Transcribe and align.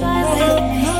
fireflies. 0.00 0.91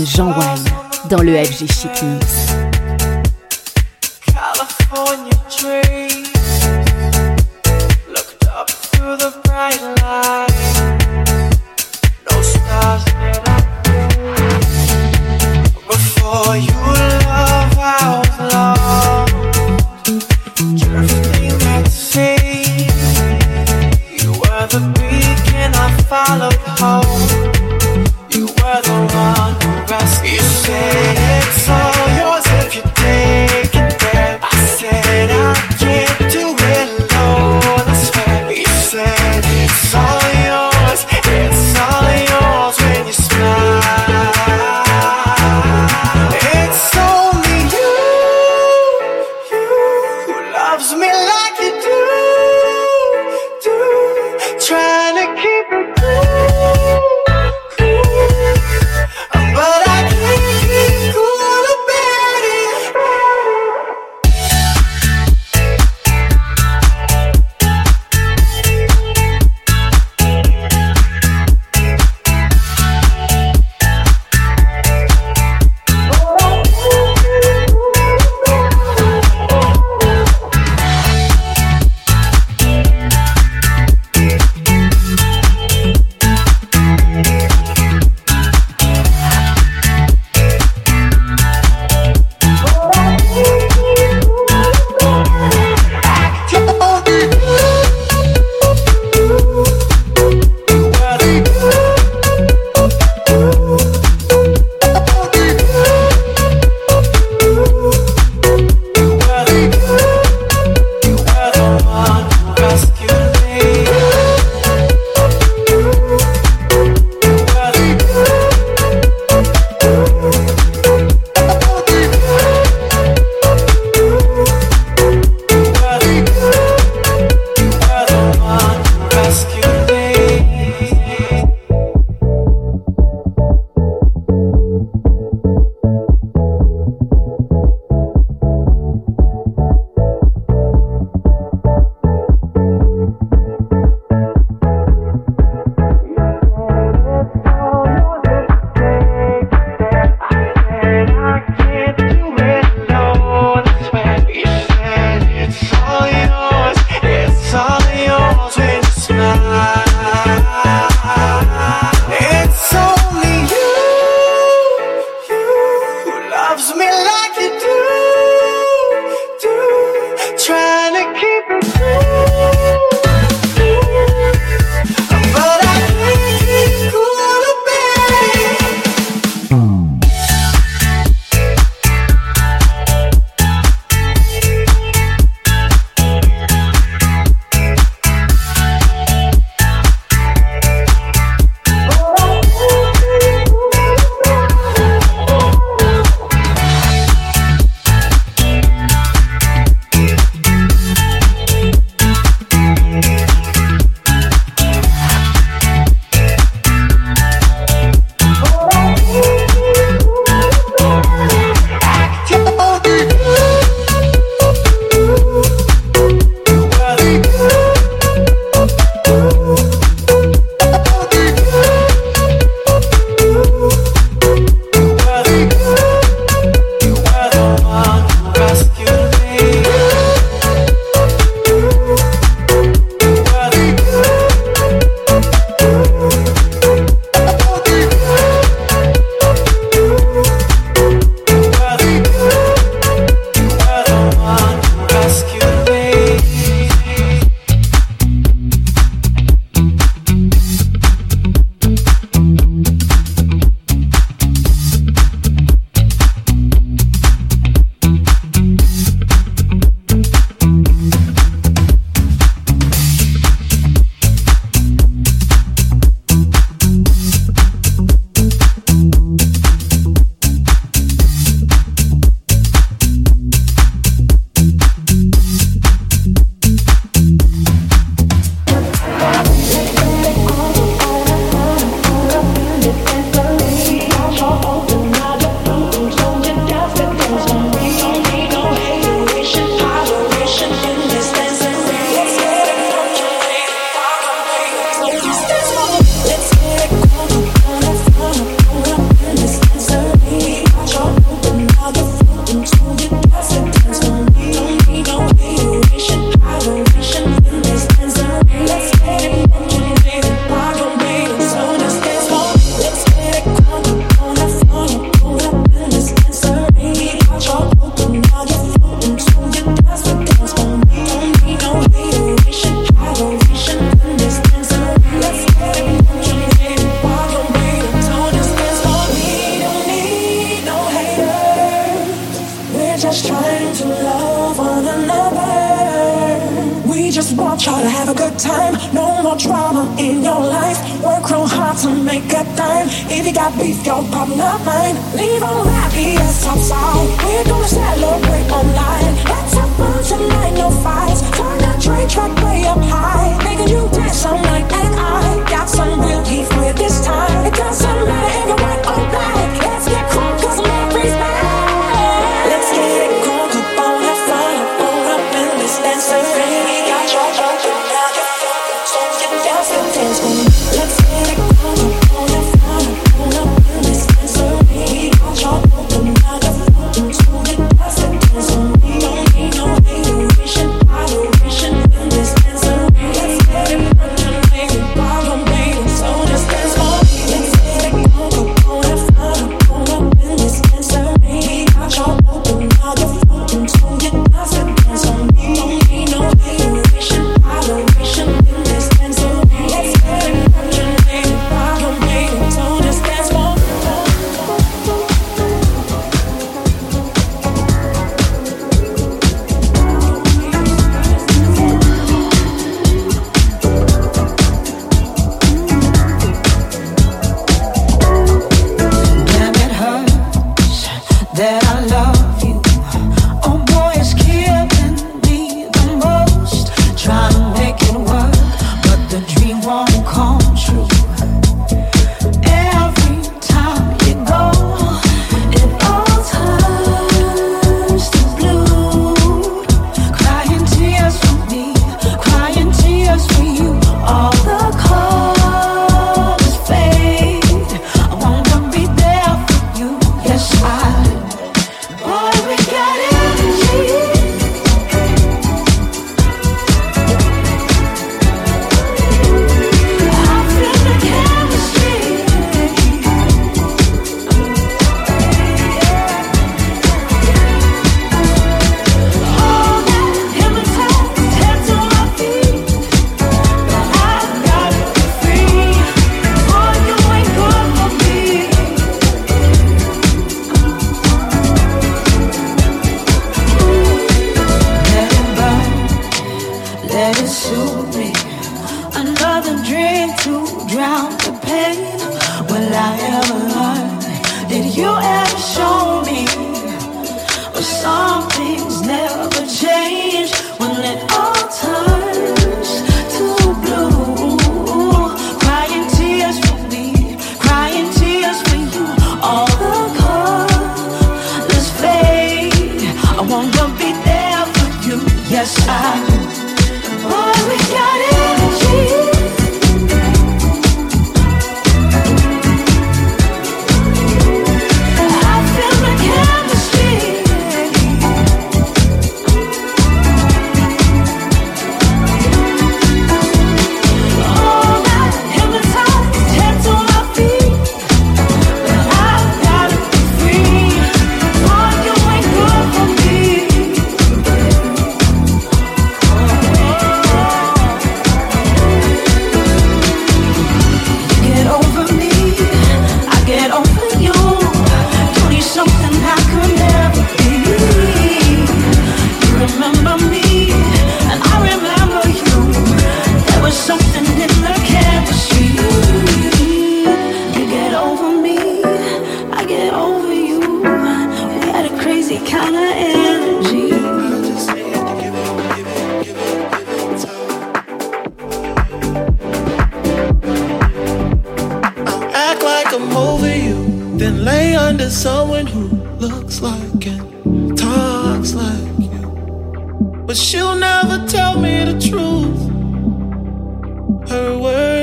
Jean 0.00 0.28
Wine 0.28 0.64
dans 1.10 1.20
le 1.20 1.44
FG 1.44 1.70
Chic 1.70 2.02
Mix. 2.02 2.51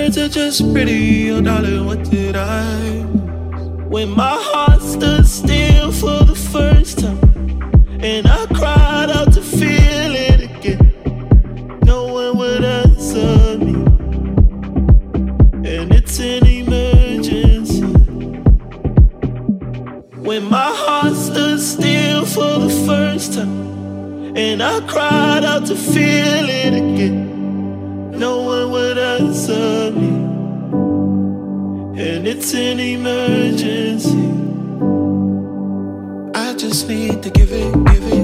words 0.09 0.17
are 0.17 0.29
just 0.29 0.73
pretty. 0.73 1.29
Oh, 1.29 1.41
darling, 1.41 1.85
what 1.85 2.03
did 2.09 2.35
I? 2.35 3.03
When 3.93 4.09
my 4.09 4.37
heart 4.39 4.81
stood 4.81 5.27
still 5.27 5.91
for 5.91 6.23
the 6.23 6.35
first 6.35 6.99
time, 6.99 7.19
and 8.01 8.27
I 8.27 8.45
cried 8.48 9.09
out 9.11 9.33
to 9.33 9.41
feel 9.41 10.13
it 10.29 10.41
again. 10.50 11.79
No 11.83 12.13
one 12.13 12.37
would 12.37 12.63
answer 12.63 13.57
me, 13.59 13.75
and 15.69 15.93
it's 15.93 16.19
an 16.19 16.45
emergency. 16.45 17.81
When 20.27 20.43
my 20.45 20.72
heart 20.83 21.15
stood 21.15 21.59
still 21.59 22.25
for 22.25 22.59
the 22.65 22.74
first 22.87 23.33
time, 23.33 24.35
and 24.35 24.63
I 24.63 24.79
cried 24.87 25.43
out 25.43 25.67
to 25.67 25.75
feel 25.75 26.50
it 26.50 26.74
again 26.74 27.38
no 28.20 28.42
one 28.42 28.72
would 28.72 28.98
answer 28.98 29.92
me. 29.92 30.10
And 32.03 32.27
it's 32.27 32.53
an 32.53 32.79
emergency. 32.79 34.29
I 36.36 36.53
just 36.55 36.90
need 36.90 37.24
to 37.24 37.29
give 37.29 37.51
it, 37.53 37.74
give 37.86 38.14
it. 38.14 38.19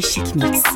Şişik 0.00 0.36
Mix. 0.36 0.75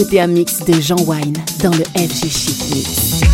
Vous 0.00 0.06
écoutez 0.06 0.20
un 0.22 0.28
mix 0.28 0.60
de 0.64 0.80
Jean 0.80 0.96
Wine 1.04 1.36
dans 1.62 1.72
le 1.72 1.84
FG 1.84 2.30
Chic 2.30 2.74
Mix. 2.74 3.29